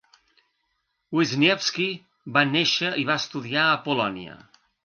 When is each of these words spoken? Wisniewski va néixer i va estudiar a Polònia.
Wisniewski 1.17 1.87
va 2.39 2.45
néixer 2.57 2.93
i 3.03 3.07
va 3.11 3.21
estudiar 3.25 3.67
a 3.75 3.81
Polònia. 3.89 4.43